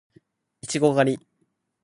[0.63, 1.27] いちご狩り